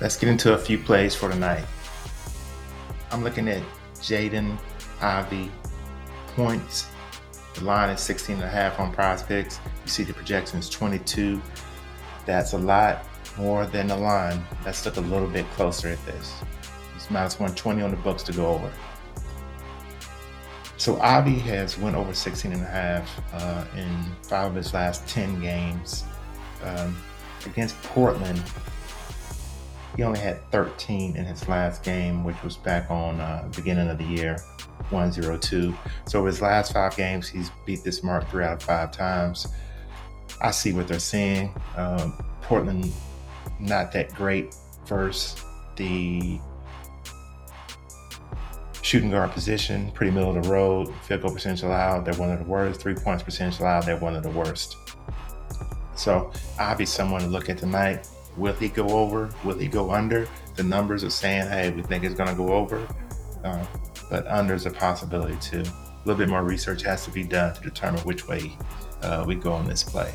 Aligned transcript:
Let's 0.00 0.16
get 0.16 0.28
into 0.28 0.54
a 0.54 0.58
few 0.58 0.78
plays 0.78 1.16
for 1.16 1.28
tonight. 1.28 1.64
I'm 3.10 3.24
looking 3.24 3.48
at 3.48 3.62
Jaden 3.96 4.56
Ivey 5.00 5.50
points. 6.36 6.86
The 7.54 7.64
line 7.64 7.90
is 7.90 8.00
16 8.00 8.36
and 8.36 8.44
a 8.44 8.48
half 8.48 8.78
on 8.78 8.94
PrizePicks. 8.94 9.58
You 9.84 9.90
see 9.90 10.04
the 10.04 10.14
projection 10.14 10.60
is 10.60 10.70
22. 10.70 11.42
That's 12.26 12.52
a 12.52 12.58
lot 12.58 13.06
more 13.36 13.66
than 13.66 13.88
the 13.88 13.96
line. 13.96 14.40
Let's 14.64 14.86
look 14.86 14.98
a 14.98 15.00
little 15.00 15.26
bit 15.26 15.50
closer 15.50 15.88
at 15.88 16.06
this. 16.06 16.32
It's 16.94 17.10
minus 17.10 17.40
120 17.40 17.82
on 17.82 17.90
the 17.90 17.96
books 17.96 18.22
to 18.24 18.32
go 18.32 18.46
over. 18.46 18.72
So 20.76 21.00
Ivey 21.00 21.40
has 21.40 21.76
went 21.76 21.96
over 21.96 22.14
16 22.14 22.52
and 22.52 22.62
a 22.62 22.64
half 22.64 23.20
uh, 23.32 23.64
in 23.76 24.04
five 24.22 24.50
of 24.50 24.54
his 24.54 24.72
last 24.72 25.08
10 25.08 25.40
games. 25.40 26.04
Um, 26.62 26.96
against 27.46 27.80
Portland, 27.82 28.42
he 29.98 30.04
only 30.04 30.20
had 30.20 30.40
13 30.52 31.16
in 31.16 31.24
his 31.24 31.48
last 31.48 31.82
game, 31.82 32.22
which 32.22 32.40
was 32.44 32.56
back 32.56 32.88
on 32.88 33.18
uh, 33.20 33.50
beginning 33.56 33.88
of 33.88 33.98
the 33.98 34.04
year, 34.04 34.36
102. 34.90 35.74
So 36.06 36.24
his 36.24 36.40
last 36.40 36.72
five 36.72 36.96
games, 36.96 37.26
he's 37.26 37.50
beat 37.66 37.82
this 37.82 38.04
mark 38.04 38.30
three 38.30 38.44
out 38.44 38.52
of 38.52 38.62
five 38.62 38.92
times. 38.92 39.48
I 40.40 40.52
see 40.52 40.72
what 40.72 40.86
they're 40.86 41.00
seeing. 41.00 41.52
Um, 41.76 42.12
Portland, 42.42 42.92
not 43.58 43.90
that 43.90 44.14
great 44.14 44.54
first. 44.86 45.42
The 45.74 46.38
shooting 48.82 49.10
guard 49.10 49.32
position, 49.32 49.90
pretty 49.90 50.12
middle 50.12 50.36
of 50.36 50.44
the 50.44 50.48
road. 50.48 50.94
Field 51.02 51.22
goal 51.22 51.32
percentage 51.32 51.64
allowed, 51.64 52.04
they're 52.04 52.14
one 52.14 52.30
of 52.30 52.38
the 52.38 52.44
worst. 52.44 52.80
Three 52.80 52.94
points 52.94 53.24
percentage 53.24 53.58
allowed, 53.58 53.82
they're 53.82 53.96
one 53.96 54.14
of 54.14 54.22
the 54.22 54.30
worst. 54.30 54.76
So 55.96 56.30
I'll 56.56 56.76
be 56.76 56.86
someone 56.86 57.22
to 57.22 57.26
look 57.26 57.48
at 57.50 57.58
tonight. 57.58 58.08
Will 58.38 58.54
he 58.54 58.68
go 58.68 58.88
over? 58.88 59.30
Will 59.44 59.58
he 59.58 59.66
go 59.66 59.90
under? 59.90 60.28
The 60.54 60.62
numbers 60.62 61.02
are 61.04 61.10
saying, 61.10 61.48
hey, 61.48 61.70
we 61.70 61.82
think 61.82 62.04
it's 62.04 62.14
going 62.14 62.28
to 62.28 62.36
go 62.36 62.52
over, 62.52 62.86
uh, 63.44 63.66
but 64.08 64.26
under 64.26 64.54
is 64.54 64.66
a 64.66 64.70
possibility 64.70 65.36
too. 65.40 65.62
A 65.62 65.98
little 66.04 66.18
bit 66.18 66.28
more 66.28 66.44
research 66.44 66.82
has 66.82 67.04
to 67.04 67.10
be 67.10 67.24
done 67.24 67.54
to 67.54 67.60
determine 67.60 68.00
which 68.02 68.28
way 68.28 68.56
uh, 69.02 69.24
we 69.26 69.34
go 69.34 69.52
on 69.52 69.66
this 69.66 69.82
play. 69.82 70.12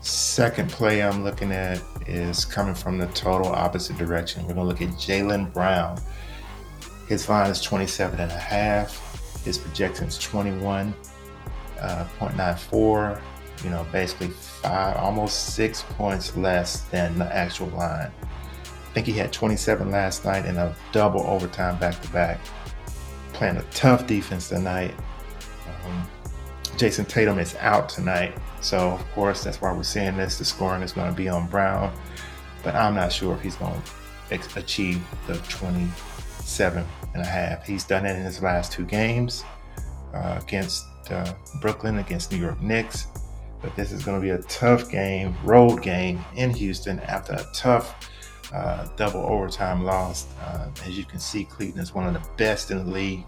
Second 0.00 0.68
play 0.68 1.00
I'm 1.00 1.22
looking 1.22 1.52
at 1.52 1.80
is 2.08 2.44
coming 2.44 2.74
from 2.74 2.98
the 2.98 3.06
total 3.08 3.48
opposite 3.48 3.96
direction. 3.96 4.42
We're 4.42 4.54
going 4.54 4.66
to 4.66 4.68
look 4.68 4.82
at 4.82 4.88
Jaylen 4.98 5.52
Brown. 5.52 6.00
His 7.08 7.28
line 7.28 7.50
is 7.50 7.62
27 7.62 8.18
and 8.18 8.32
a 8.32 8.38
half. 8.38 9.44
His 9.44 9.58
projection 9.58 10.06
is 10.06 10.18
21 10.18 10.92
uh, 11.80 12.06
0.94 12.18 13.20
you 13.62 13.70
know, 13.70 13.86
basically 13.92 14.28
five, 14.28 14.96
almost 14.96 15.54
six 15.54 15.82
points 15.82 16.36
less 16.36 16.80
than 16.82 17.18
the 17.18 17.34
actual 17.34 17.68
line. 17.68 18.10
I 18.64 18.92
think 18.94 19.06
he 19.06 19.12
had 19.12 19.32
27 19.32 19.90
last 19.90 20.24
night 20.24 20.44
and 20.46 20.58
a 20.58 20.74
double 20.92 21.22
overtime 21.22 21.78
back 21.78 22.00
to 22.02 22.08
back. 22.10 22.40
Playing 23.32 23.56
a 23.56 23.62
tough 23.64 24.06
defense 24.06 24.48
tonight. 24.48 24.94
Um, 25.84 26.08
Jayson 26.76 27.04
Tatum 27.06 27.38
is 27.38 27.56
out 27.56 27.88
tonight, 27.88 28.36
so 28.60 28.90
of 28.90 29.12
course 29.12 29.42
that's 29.44 29.60
why 29.60 29.72
we're 29.72 29.82
seeing 29.82 30.16
this. 30.16 30.38
The 30.38 30.44
scoring 30.44 30.82
is 30.82 30.92
going 30.92 31.10
to 31.10 31.16
be 31.16 31.28
on 31.28 31.48
Brown, 31.48 31.92
but 32.62 32.74
I'm 32.74 32.94
not 32.94 33.12
sure 33.12 33.34
if 33.34 33.40
he's 33.42 33.56
going 33.56 33.74
to 33.74 34.34
ex- 34.34 34.56
achieve 34.56 35.04
the 35.26 35.36
27 35.48 36.84
and 37.14 37.22
a 37.22 37.26
half. 37.26 37.66
He's 37.66 37.84
done 37.84 38.06
it 38.06 38.16
in 38.16 38.22
his 38.22 38.42
last 38.42 38.72
two 38.72 38.84
games 38.84 39.44
uh, 40.12 40.40
against 40.42 40.84
uh, 41.10 41.34
Brooklyn, 41.60 41.98
against 41.98 42.32
New 42.32 42.38
York 42.38 42.60
Knicks, 42.60 43.08
but 43.64 43.74
this 43.76 43.92
is 43.92 44.04
going 44.04 44.20
to 44.20 44.22
be 44.22 44.30
a 44.30 44.42
tough 44.42 44.90
game, 44.90 45.34
road 45.42 45.80
game 45.80 46.22
in 46.36 46.50
Houston 46.50 47.00
after 47.00 47.32
a 47.32 47.46
tough 47.54 48.10
uh, 48.52 48.86
double 48.96 49.20
overtime 49.20 49.82
loss. 49.84 50.26
Uh, 50.38 50.68
as 50.84 50.98
you 50.98 51.04
can 51.06 51.18
see, 51.18 51.44
Cleveland 51.44 51.82
is 51.82 51.94
one 51.94 52.06
of 52.06 52.12
the 52.12 52.28
best 52.36 52.70
in 52.70 52.84
the 52.84 52.92
league 52.92 53.24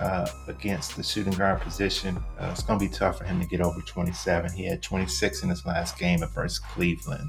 uh, 0.00 0.26
against 0.48 0.96
the 0.96 1.02
shooting 1.02 1.34
guard 1.34 1.60
position. 1.60 2.16
Uh, 2.40 2.48
it's 2.52 2.62
going 2.62 2.78
to 2.78 2.86
be 2.86 2.90
tough 2.90 3.18
for 3.18 3.24
him 3.24 3.38
to 3.38 3.46
get 3.46 3.60
over 3.60 3.82
27. 3.82 4.50
He 4.50 4.64
had 4.64 4.82
26 4.82 5.42
in 5.42 5.50
his 5.50 5.66
last 5.66 5.98
game 5.98 6.20
versus 6.20 6.58
Cleveland. 6.58 7.28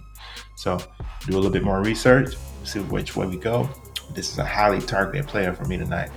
So 0.56 0.78
do 1.26 1.34
a 1.34 1.36
little 1.36 1.52
bit 1.52 1.66
more 1.66 1.84
research, 1.84 2.36
see 2.64 2.80
which 2.80 3.18
way 3.18 3.28
we 3.28 3.36
go. 3.36 3.70
This 4.14 4.32
is 4.32 4.38
a 4.38 4.46
highly 4.46 4.80
targeted 4.80 5.28
player 5.28 5.52
for 5.52 5.66
me 5.66 5.76
tonight. 5.76 6.12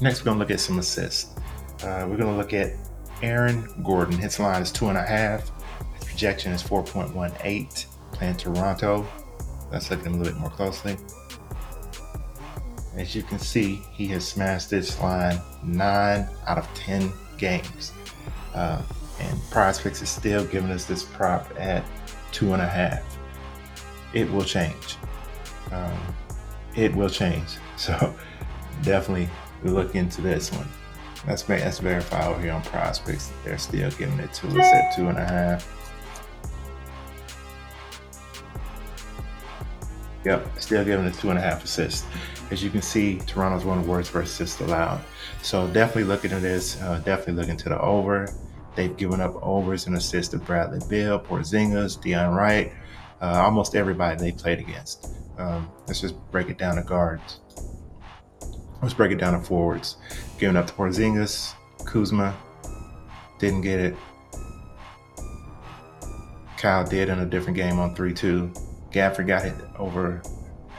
Next, 0.00 0.20
we're 0.20 0.26
going 0.26 0.36
to 0.36 0.38
look 0.38 0.52
at 0.52 0.60
some 0.60 0.78
assists. 0.78 1.34
Uh, 1.82 2.06
we're 2.08 2.16
going 2.16 2.30
to 2.30 2.36
look 2.36 2.52
at 2.52 2.74
Aaron 3.22 3.66
Gordon. 3.82 4.18
His 4.18 4.38
line 4.38 4.60
is 4.60 4.70
two 4.70 4.88
and 4.88 4.98
a 4.98 5.02
half. 5.02 5.50
His 5.94 6.04
projection 6.04 6.52
is 6.52 6.62
4.18. 6.62 7.86
Playing 8.12 8.36
Toronto. 8.36 9.06
Let's 9.72 9.90
look 9.90 10.00
at 10.00 10.06
him 10.06 10.14
a 10.14 10.16
little 10.18 10.32
bit 10.32 10.40
more 10.40 10.50
closely. 10.50 10.96
As 12.96 13.14
you 13.14 13.22
can 13.22 13.38
see, 13.38 13.82
he 13.92 14.06
has 14.08 14.26
smashed 14.26 14.68
this 14.68 15.00
line 15.00 15.40
nine 15.64 16.28
out 16.46 16.58
of 16.58 16.68
10 16.74 17.12
games. 17.38 17.92
Uh, 18.54 18.82
and 19.20 19.40
Prize 19.50 19.84
is 19.86 20.08
still 20.08 20.44
giving 20.46 20.70
us 20.70 20.84
this 20.84 21.02
prop 21.02 21.50
at 21.58 21.84
two 22.32 22.52
and 22.52 22.60
a 22.60 22.66
half. 22.66 23.02
It 24.12 24.30
will 24.30 24.44
change. 24.44 24.96
Um, 25.72 25.98
it 26.76 26.94
will 26.94 27.10
change. 27.10 27.48
So 27.80 28.14
definitely 28.82 29.30
look 29.64 29.94
into 29.94 30.20
this 30.20 30.52
one. 30.52 30.68
That's 31.26 31.42
that's 31.42 31.78
verified 31.78 32.24
over 32.24 32.40
here 32.40 32.52
on 32.52 32.62
prospects. 32.62 33.30
They're 33.44 33.58
still 33.58 33.90
giving 33.92 34.18
it 34.18 34.32
to 34.34 34.48
us 34.48 34.72
at 34.72 34.96
two 34.96 35.08
and 35.08 35.18
a 35.18 35.24
half. 35.24 35.76
Yep, 40.24 40.60
still 40.60 40.84
giving 40.84 41.06
it 41.06 41.14
two 41.14 41.30
and 41.30 41.38
a 41.38 41.42
half 41.42 41.64
assists. 41.64 42.06
As 42.50 42.62
you 42.62 42.70
can 42.70 42.82
see, 42.82 43.18
Toronto's 43.26 43.64
one 43.64 43.78
of 43.78 43.84
the 43.84 43.90
worst 43.90 44.10
for 44.10 44.20
assists 44.20 44.60
allowed. 44.60 45.00
So 45.42 45.66
definitely 45.68 46.04
looking 46.04 46.32
at 46.32 46.42
this. 46.42 46.80
Uh, 46.80 46.98
definitely 47.04 47.34
looking 47.34 47.56
to 47.58 47.68
the 47.70 47.80
over. 47.80 48.28
They've 48.74 48.96
given 48.96 49.20
up 49.20 49.34
overs 49.42 49.86
and 49.86 49.96
assists 49.96 50.30
to 50.32 50.38
Bradley 50.38 50.80
Beal, 50.88 51.18
Porzingis, 51.18 51.98
Delon 51.98 52.34
Wright, 52.36 52.72
uh, 53.20 53.42
almost 53.44 53.74
everybody 53.74 54.16
they 54.18 54.32
played 54.32 54.58
against. 54.58 55.08
Um, 55.38 55.70
let's 55.86 56.00
just 56.00 56.14
break 56.30 56.48
it 56.50 56.58
down 56.58 56.76
to 56.76 56.82
guards. 56.82 57.40
Let's 58.82 58.94
break 58.94 59.12
it 59.12 59.18
down 59.18 59.38
to 59.38 59.46
forwards. 59.46 59.96
Giving 60.38 60.56
up 60.56 60.66
to 60.66 60.72
Porzingis, 60.72 61.54
Kuzma, 61.84 62.34
didn't 63.38 63.62
get 63.62 63.78
it. 63.78 63.96
Kyle 66.56 66.84
did 66.84 67.08
in 67.08 67.18
a 67.20 67.26
different 67.26 67.56
game 67.56 67.78
on 67.78 67.94
3 67.94 68.12
2. 68.12 68.50
Gafford 68.90 69.26
got 69.26 69.44
it 69.44 69.54
over 69.78 70.22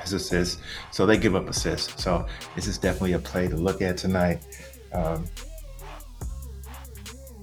his 0.01 0.13
assist. 0.13 0.59
So 0.91 1.05
they 1.05 1.17
give 1.17 1.35
up 1.35 1.47
assists. 1.47 2.03
So 2.03 2.27
this 2.55 2.67
is 2.67 2.77
definitely 2.77 3.13
a 3.13 3.19
play 3.19 3.47
to 3.47 3.55
look 3.55 3.81
at 3.81 3.97
tonight. 3.97 4.45
Um, 4.93 5.25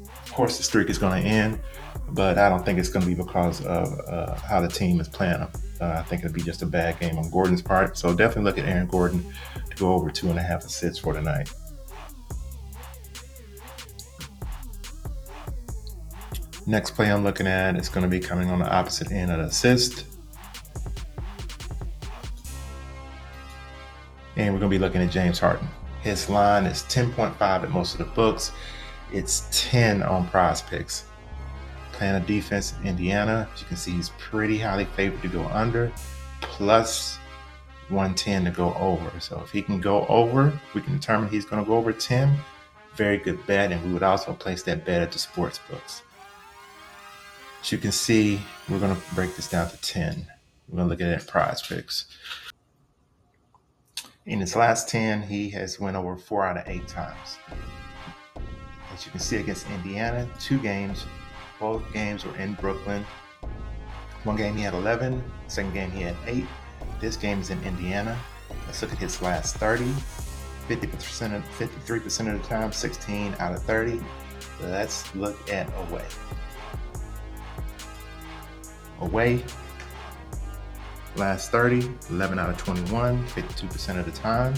of 0.03 0.33
course, 0.33 0.57
the 0.57 0.63
streak 0.63 0.89
is 0.89 0.99
going 0.99 1.23
to 1.23 1.29
end, 1.29 1.59
but 2.11 2.39
I 2.39 2.49
don't 2.49 2.65
think 2.65 2.79
it's 2.79 2.91
going 2.91 3.05
to 3.05 3.09
be 3.09 3.21
because 3.21 3.65
of 3.65 3.99
uh, 4.07 4.35
how 4.37 4.61
the 4.61 4.69
team 4.69 5.01
is 5.01 5.09
playing 5.09 5.41
them. 5.41 5.51
Uh, 5.81 5.95
I 5.99 6.03
think 6.03 6.25
it'll 6.25 6.35
be 6.35 6.43
just 6.43 6.63
a 6.63 6.67
bad 6.67 6.99
game 6.99 7.19
on 7.19 7.31
Gordon's 7.31 7.63
part. 7.63 7.97
So 7.97 8.15
definitely 8.15 8.45
look 8.45 8.59
at 8.59 8.67
Aaron 8.67 8.87
Gordon 8.87 9.25
to 9.71 9.77
go 9.77 9.93
over 9.93 10.11
two 10.11 10.29
and 10.29 10.39
a 10.39 10.43
half 10.43 10.65
assists 10.65 10.99
for 10.99 11.13
tonight. 11.13 11.53
Next 16.67 16.91
play 16.91 17.11
I'm 17.11 17.25
looking 17.25 17.47
at 17.47 17.77
is 17.77 17.89
going 17.89 18.03
to 18.03 18.11
be 18.11 18.21
coming 18.21 18.51
on 18.51 18.59
the 18.59 18.71
opposite 18.71 19.11
end 19.11 19.31
of 19.31 19.39
the 19.39 19.45
assist. 19.45 20.05
And 24.37 24.53
we're 24.53 24.61
going 24.61 24.71
to 24.71 24.79
be 24.79 24.79
looking 24.79 25.01
at 25.01 25.11
James 25.11 25.39
Harden. 25.39 25.67
His 26.03 26.29
line 26.29 26.67
is 26.67 26.83
10.5 26.83 27.41
at 27.41 27.71
most 27.71 27.95
of 27.95 27.99
the 27.99 28.13
books. 28.13 28.53
It's 29.13 29.49
10 29.51 30.03
on 30.03 30.29
PrizePicks 30.29 31.05
playing 31.99 32.15
a 32.15 32.21
defense 32.21 32.75
in 32.81 32.87
Indiana. 32.87 33.49
As 33.53 33.61
you 33.61 33.67
can 33.67 33.77
see, 33.77 33.91
he's 33.91 34.11
pretty 34.19 34.57
highly 34.57 34.85
favored 34.85 35.21
to 35.23 35.29
go 35.29 35.45
under, 35.47 35.93
plus 36.41 37.19
110 37.89 38.45
to 38.45 38.51
go 38.53 38.73
over. 38.75 39.19
So 39.19 39.41
if 39.45 39.51
he 39.51 39.61
can 39.61 39.81
go 39.81 40.07
over, 40.07 40.59
we 40.75 40.81
can 40.81 40.95
determine 40.95 41.29
he's 41.29 41.45
going 41.45 41.63
to 41.63 41.69
go 41.69 41.77
over 41.77 41.93
10. 41.93 42.39
Very 42.95 43.19
good 43.19 43.45
bet, 43.47 43.73
and 43.73 43.85
we 43.85 43.93
would 43.93 44.05
also 44.05 44.33
place 44.33 44.63
that 44.63 44.85
bet 44.85 45.03
at 45.03 45.11
the 45.11 45.19
sports 45.19 45.61
books. 45.69 46.03
As 47.61 47.73
you 47.73 47.79
can 47.79 47.93
see, 47.93 48.41
we're 48.69 48.79
going 48.79 48.95
to 48.95 49.15
break 49.15 49.35
this 49.35 49.51
down 49.51 49.69
to 49.69 49.77
10. 49.81 50.25
We're 50.69 50.77
going 50.77 50.89
to 50.89 50.91
look 50.91 51.01
at 51.01 51.09
it 51.09 51.21
at 51.21 51.27
PrizePicks. 51.27 52.05
In 54.27 54.41
his 54.41 54.55
last 54.55 54.89
10, 54.89 55.23
he 55.23 55.51
has 55.51 55.81
went 55.81 55.97
over 55.97 56.17
four 56.17 56.47
out 56.47 56.59
of 56.59 56.69
eight 56.69 56.87
times. 56.87 57.39
As 58.95 59.05
you 59.05 59.11
can 59.11 59.21
see 59.21 59.37
against 59.37 59.69
Indiana, 59.71 60.29
two 60.39 60.59
games, 60.59 61.05
both 61.61 61.83
games 61.93 62.25
were 62.25 62.37
in 62.37 62.55
Brooklyn. 62.55 63.05
One 64.25 64.37
game 64.37 64.57
he 64.57 64.63
had 64.63 64.75
11, 64.75 65.23
second 65.47 65.73
game 65.73 65.91
he 65.91 66.03
had 66.03 66.17
8. 66.27 66.45
This 67.01 67.17
game 67.17 67.41
is 67.41 67.51
in 67.51 67.63
Indiana. 67.65 68.19
Let's 68.67 68.83
look 68.83 68.93
at 68.93 68.99
his 68.99 69.23
last 69.23 69.57
30. 69.57 69.85
50% 70.69 71.35
of, 71.35 71.43
53% 71.59 72.35
of 72.35 72.43
the 72.43 72.49
time, 72.49 72.73
16 72.73 73.35
out 73.39 73.53
of 73.53 73.63
30. 73.63 74.01
Let's 74.61 75.15
look 75.15 75.51
at 75.51 75.69
away. 75.89 76.05
away. 79.01 79.45
Last 81.17 81.51
30, 81.51 81.91
11 82.11 82.39
out 82.39 82.51
of 82.51 82.57
21, 82.59 83.27
52% 83.29 83.99
of 83.99 84.05
the 84.05 84.13
time. 84.13 84.55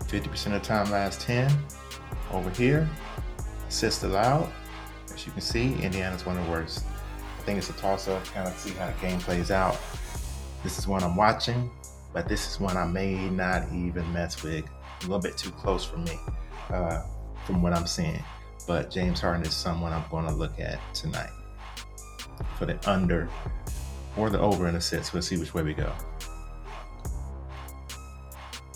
50% 0.00 0.46
of 0.46 0.52
the 0.52 0.60
time 0.60 0.90
last 0.90 1.20
10. 1.20 1.52
Over 2.32 2.50
here, 2.50 2.88
assist 3.70 4.02
allowed. 4.02 4.50
As 5.14 5.24
you 5.24 5.30
can 5.32 5.40
see, 5.40 5.74
Indiana's 5.80 6.26
one 6.26 6.36
of 6.36 6.44
the 6.44 6.50
worst. 6.50 6.84
I 7.38 7.42
think 7.42 7.56
it's 7.56 7.70
a 7.70 7.72
toss 7.74 8.08
up, 8.08 8.24
kind 8.26 8.48
of 8.48 8.54
see 8.58 8.70
how 8.70 8.88
the 8.88 9.00
game 9.00 9.20
plays 9.20 9.52
out. 9.52 9.78
This 10.64 10.76
is 10.76 10.88
one 10.88 11.04
I'm 11.04 11.14
watching, 11.14 11.70
but 12.12 12.28
this 12.28 12.50
is 12.50 12.58
one 12.58 12.76
I 12.76 12.84
may 12.84 13.14
not 13.30 13.72
even 13.72 14.12
mess 14.12 14.42
with. 14.42 14.64
A 14.64 15.02
little 15.02 15.20
bit 15.20 15.38
too 15.38 15.52
close 15.52 15.84
for 15.84 15.98
me 15.98 16.18
uh, 16.68 17.02
from 17.46 17.62
what 17.62 17.72
I'm 17.72 17.86
seeing. 17.86 18.22
But 18.66 18.90
James 18.90 19.20
Harden 19.20 19.46
is 19.46 19.54
someone 19.54 19.92
I'm 19.92 20.04
going 20.10 20.26
to 20.26 20.32
look 20.32 20.58
at 20.58 20.78
tonight 20.92 21.30
for 22.58 22.66
the 22.66 22.76
under 22.90 23.28
or 24.16 24.30
the 24.30 24.40
over 24.40 24.68
in 24.68 24.74
a 24.74 24.80
sense. 24.80 25.12
We'll 25.12 25.22
see 25.22 25.36
which 25.36 25.54
way 25.54 25.62
we 25.62 25.74
go. 25.74 25.92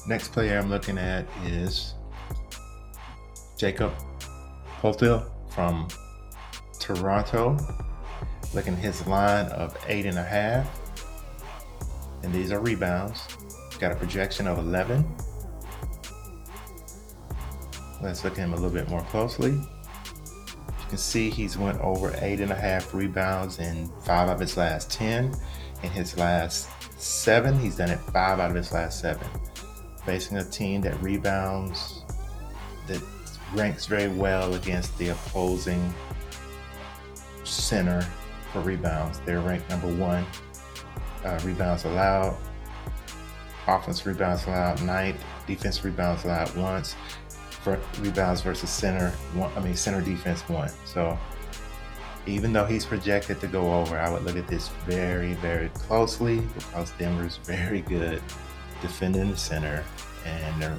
Next 0.06 0.28
player 0.32 0.56
I'm 0.56 0.70
looking 0.70 0.98
at 0.98 1.26
is 1.44 1.94
Jakob 3.58 3.92
Poeltl 4.84 5.24
from 5.48 5.88
Toronto. 6.78 7.56
Looking 8.52 8.76
his 8.76 9.06
line 9.06 9.46
of 9.46 9.74
eight 9.88 10.04
and 10.04 10.18
a 10.18 10.22
half. 10.22 10.78
And 12.22 12.30
these 12.34 12.52
are 12.52 12.60
rebounds. 12.60 13.26
Got 13.80 13.92
a 13.92 13.94
projection 13.94 14.46
of 14.46 14.58
11. 14.58 15.02
Let's 18.02 18.24
look 18.24 18.34
at 18.34 18.40
him 18.40 18.52
a 18.52 18.56
little 18.56 18.70
bit 18.70 18.90
more 18.90 19.00
closely. 19.04 19.52
You 19.52 20.88
can 20.90 20.98
see 20.98 21.30
he's 21.30 21.56
went 21.56 21.80
over 21.80 22.14
eight 22.20 22.40
and 22.40 22.52
a 22.52 22.54
half 22.54 22.92
rebounds 22.92 23.60
in 23.60 23.90
five 24.02 24.28
of 24.28 24.38
his 24.38 24.58
last 24.58 24.90
10. 24.90 25.34
In 25.82 25.90
his 25.90 26.18
last 26.18 26.68
seven, 27.00 27.58
he's 27.58 27.76
done 27.76 27.88
it 27.88 28.00
five 28.12 28.38
out 28.38 28.50
of 28.50 28.56
his 28.56 28.70
last 28.70 29.00
seven. 29.00 29.26
Facing 30.04 30.36
a 30.36 30.44
team 30.44 30.82
that 30.82 31.00
rebounds, 31.02 32.02
that 32.86 33.00
ranks 33.54 33.86
very 33.86 34.08
well 34.08 34.54
against 34.54 34.96
the 34.98 35.08
opposing 35.08 35.92
center 37.44 38.06
for 38.52 38.60
rebounds. 38.60 39.20
They're 39.20 39.40
ranked 39.40 39.70
number 39.70 39.94
one. 39.94 40.26
Uh, 41.24 41.38
rebounds 41.42 41.84
allowed, 41.84 42.36
offense 43.66 44.04
rebounds 44.04 44.46
allowed 44.46 44.82
ninth, 44.82 45.22
defense 45.46 45.84
rebounds 45.84 46.24
allowed 46.24 46.54
once, 46.54 46.96
for 47.62 47.80
rebounds 48.00 48.42
versus 48.42 48.68
center 48.68 49.10
one. 49.34 49.50
I 49.56 49.60
mean 49.60 49.74
center 49.74 50.02
defense 50.02 50.42
one. 50.48 50.70
So 50.84 51.18
even 52.26 52.52
though 52.52 52.66
he's 52.66 52.84
projected 52.84 53.40
to 53.40 53.46
go 53.46 53.72
over, 53.72 53.98
I 53.98 54.10
would 54.10 54.24
look 54.24 54.36
at 54.36 54.48
this 54.48 54.68
very, 54.86 55.34
very 55.34 55.68
closely 55.70 56.40
because 56.40 56.90
Denver's 56.98 57.38
very 57.38 57.80
good 57.80 58.22
defending 58.82 59.30
the 59.30 59.36
center 59.36 59.82
and 60.26 60.62
they're 60.62 60.78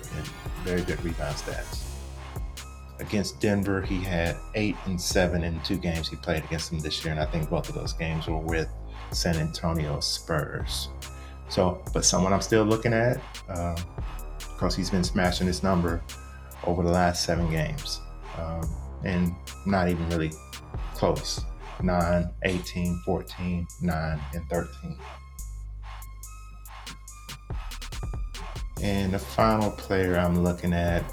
very 0.64 0.82
good 0.82 1.04
rebound 1.04 1.36
stats 1.36 1.85
against 3.00 3.40
Denver, 3.40 3.82
he 3.82 4.02
had 4.02 4.38
eight 4.56 4.76
and 4.86 5.00
seven 5.00 5.44
in 5.44 5.60
two 5.62 5.78
games 5.78 6.08
he 6.08 6.16
played 6.16 6.44
against 6.44 6.70
them 6.70 6.80
this 6.80 7.04
year, 7.04 7.14
and 7.14 7.22
I 7.22 7.26
think 7.26 7.50
both 7.50 7.70
of 7.70 7.76
those 7.76 7.94
games 7.94 8.28
were 8.28 8.38
with 8.38 8.70
San 9.12 9.36
Antonio 9.36 10.00
Spurs. 10.00 10.90
So, 11.50 11.84
but 11.94 12.06
someone 12.06 12.34
I'm 12.34 12.42
still 12.42 12.64
looking 12.64 12.94
at 12.94 13.20
because 14.54 14.76
he's 14.76 14.90
been 14.90 15.04
smashing 15.04 15.48
this 15.48 15.64
number 15.64 16.02
over 16.64 16.84
the 16.84 16.92
last 16.92 17.26
seven 17.26 17.50
games, 17.52 18.02
um, 18.38 18.64
and 19.04 19.36
not 19.66 19.90
even 19.90 20.08
really 20.10 20.32
close 20.94 21.42
9, 21.84 22.30
18, 22.44 23.02
14, 23.06 23.68
9, 23.82 24.22
and 24.34 24.50
13. 24.50 24.98
And 28.82 29.14
the 29.14 29.20
final 29.20 29.72
player 29.72 30.18
I'm 30.18 30.44
looking 30.44 30.74
at 30.74 31.04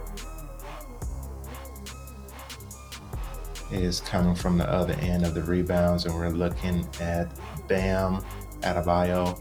is 3.72 4.00
coming 4.00 4.34
from 4.34 4.58
the 4.58 4.68
other 4.70 4.92
end 4.94 5.24
of 5.24 5.34
the 5.34 5.42
rebounds, 5.42 6.04
and 6.04 6.12
we're 6.14 6.28
looking 6.28 6.86
at 7.00 7.32
Bam 7.68 8.22
Adebayo, 8.60 9.40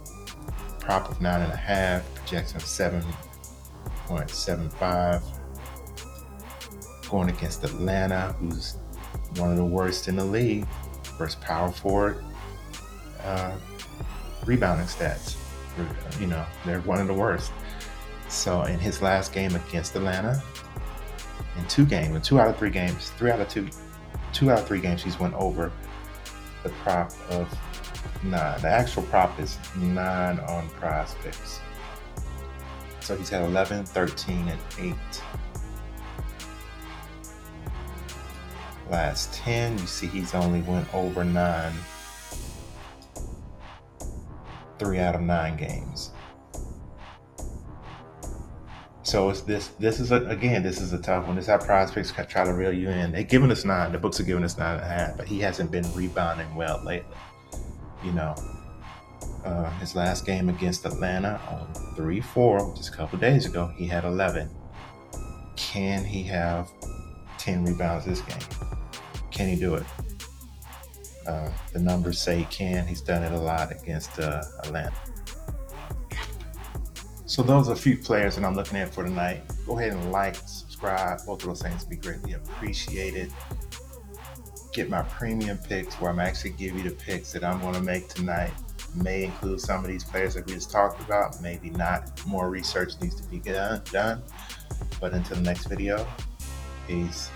prop 0.80 1.10
of 1.10 1.20
nine 1.22 1.42
and 1.42 1.52
a 1.52 1.58
half, 1.58 2.04
projection 2.16 2.58
of 2.58 2.64
7.75. 2.64 5.22
Going 7.10 7.30
against 7.30 7.64
Atlanta, 7.64 8.36
who's 8.40 8.78
one 9.38 9.52
of 9.52 9.58
the 9.58 9.66
worst 9.66 10.08
in 10.08 10.16
the 10.16 10.26
league, 10.26 10.68
first 11.18 11.42
power 11.42 11.72
forward 11.72 12.24
uh, 13.24 13.56
rebounding 14.46 14.88
stats. 14.88 15.38
You 16.20 16.28
know, 16.28 16.46
they're 16.66 16.82
one 16.82 17.00
of 17.00 17.08
the 17.08 17.14
worst. 17.14 17.52
So 18.30 18.64
in 18.64 18.80
his 18.80 19.02
last 19.02 19.34
game 19.34 19.56
against 19.56 19.96
Atlanta, 19.96 20.42
in 21.58 21.66
two 21.68 21.86
games, 21.86 22.16
in 22.16 22.22
two 22.22 22.40
out 22.40 22.48
of 22.48 22.58
three 22.58 22.70
games, 22.70 23.12
three 23.18 23.32
out 23.32 23.42
of 23.42 23.50
two 23.50 23.68
two 24.34 24.52
out 24.52 24.60
of 24.60 24.68
three 24.68 24.80
games 24.80 25.04
he's 25.04 25.20
went 25.20 25.34
over 25.36 25.72
the 26.64 26.70
prop 26.70 27.12
of 27.30 27.48
nine. 28.24 28.62
The 28.62 28.68
actual 28.68 29.04
prop 29.04 29.40
is 29.40 29.58
nine 29.76 30.40
on 30.40 30.70
PrizePicks. 30.70 31.60
So 33.00 33.16
he's 33.16 33.30
had 33.30 33.44
11, 33.44 33.86
13, 33.86 34.48
and 34.48 34.60
8. 34.80 34.96
Last 38.90 39.34
10, 39.34 39.78
you 39.80 39.88
see 39.88 40.08
he's 40.08 40.36
only 40.36 40.62
went 40.62 40.94
over 40.94 41.24
9. 41.24 41.74
Three 44.78 45.00
out 45.00 45.16
of 45.16 45.22
nine 45.22 45.58
games. 45.58 46.12
So 49.12 49.30
it's 49.30 49.42
this. 49.42 49.68
This 49.78 50.00
is 50.00 50.14
a, 50.14 50.26
again. 50.28 50.64
This 50.64 50.80
is 50.80 50.94
a 50.94 50.98
tough 50.98 51.28
one. 51.28 51.36
This 51.36 51.44
is 51.44 51.50
how 51.50 51.58
PrizePicks 51.58 52.30
try 52.30 52.46
to 52.46 52.54
reel 52.54 52.72
you 52.72 52.88
in. 52.88 53.12
They're 53.12 53.24
giving 53.24 53.52
us 53.52 53.66
nine. 53.66 53.92
The 53.92 53.98
books 53.98 54.22
are 54.22 54.24
giving 54.24 54.46
us 54.46 54.58
nine 54.58 54.76
and 54.76 54.86
a 54.86 54.88
half, 54.88 55.18
but 55.18 55.28
he 55.28 55.38
hasn't 55.42 55.70
been 55.70 55.84
rebounding 55.94 56.56
well 56.56 56.82
lately. 56.86 57.14
You 58.06 58.14
know, 58.14 58.34
uh, 59.44 59.70
his 59.82 59.98
last 59.98 60.26
game 60.26 60.48
against 60.48 60.86
Atlanta 60.86 61.42
on 61.50 61.74
three 61.94 62.22
four, 62.22 62.74
just 62.78 62.94
a 62.94 62.94
couple 62.94 63.20
days 63.20 63.46
ago, 63.46 63.70
he 63.76 63.86
had 63.86 64.06
eleven. 64.06 64.50
Can 65.58 66.06
he 66.06 66.24
have 66.24 66.72
ten 67.38 67.66
rebounds 67.66 68.06
this 68.06 68.22
game? 68.22 68.40
Can 69.30 69.50
he 69.50 69.58
do 69.58 69.76
it? 69.76 69.84
Uh, 71.28 71.50
the 71.74 71.80
numbers 71.80 72.18
say 72.22 72.38
he 72.38 72.46
can. 72.46 72.88
He's 72.88 73.02
done 73.02 73.24
it 73.24 73.34
a 73.34 73.38
lot 73.38 73.74
against 73.74 74.18
uh, 74.20 74.42
Atlanta. 74.64 74.94
So 77.32 77.42
those 77.42 77.70
are 77.70 77.72
a 77.72 77.78
few 77.78 77.96
players 77.96 78.36
that 78.36 78.44
I'm 78.44 78.56
looking 78.56 78.78
at 78.78 78.94
for 78.94 79.06
tonight. 79.06 79.44
Go 79.66 79.80
ahead 79.80 79.94
and 79.94 80.12
like, 80.12 80.36
subscribe. 80.36 81.26
Both 81.26 81.44
of 81.44 81.48
those 81.48 81.62
things 81.62 81.80
would 81.80 81.90
be 81.90 81.96
greatly 81.96 82.34
appreciated. 82.34 83.32
Get 84.74 84.90
my 84.90 85.04
premium 85.04 85.58
picks 85.58 85.96
where 86.02 86.12
I'm 86.12 86.20
actually 86.20 86.50
give 86.50 86.76
you 86.76 86.84
the 86.84 86.92
picks 86.94 87.32
that 87.32 87.46
I'm 87.46 87.62
going 87.62 87.76
to 87.76 87.82
make 87.82 88.10
tonight. 88.10 88.52
May 88.96 89.24
include 89.24 89.62
some 89.62 89.80
of 89.80 89.90
these 89.90 90.04
players 90.04 90.34
that 90.34 90.46
we 90.46 90.56
just 90.56 90.72
talked 90.72 91.00
about. 91.00 91.42
Maybe 91.42 91.70
not. 91.70 92.22
More 92.28 92.50
research 92.50 93.00
needs 93.02 93.16
to 93.22 93.24
be 93.30 93.40
done. 93.40 94.22
But 95.00 95.14
until 95.14 95.38
the 95.38 95.44
next 95.44 95.68
video, 95.68 96.06
peace. 96.86 97.30